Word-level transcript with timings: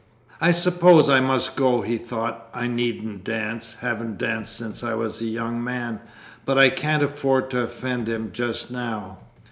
"I 0.41 0.49
suppose 0.49 1.09
I 1.09 1.19
must 1.19 1.55
go," 1.55 1.81
he 1.81 1.99
thought. 1.99 2.49
"I 2.55 2.65
needn't 2.65 3.23
dance. 3.23 3.75
Haven't 3.81 4.17
danced 4.17 4.55
since 4.57 4.83
I 4.83 4.95
was 4.95 5.21
a 5.21 5.25
young 5.25 5.63
man. 5.63 5.99
But 6.43 6.57
I 6.57 6.71
can't 6.71 7.03
afford 7.03 7.51
to 7.51 7.59
offend 7.59 8.09
him 8.09 8.31
just 8.31 8.71
now." 8.71 9.19